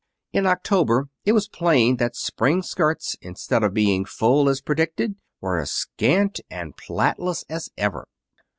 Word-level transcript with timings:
In 0.33 0.47
October 0.47 1.09
it 1.25 1.33
was 1.33 1.47
plain 1.47 1.97
that 1.97 2.15
spring 2.15 2.63
skirts, 2.63 3.15
instead 3.21 3.61
of 3.61 3.71
being 3.75 4.03
full 4.03 4.49
as 4.49 4.59
predicted, 4.59 5.13
were 5.41 5.59
as 5.59 5.69
scant 5.71 6.39
and 6.49 6.75
plaitless 6.75 7.43
as 7.47 7.69
ever. 7.77 8.07